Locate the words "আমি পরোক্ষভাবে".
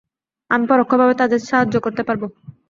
0.51-1.13